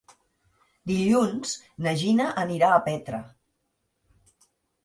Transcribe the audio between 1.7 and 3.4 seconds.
na Gina anirà a Petra.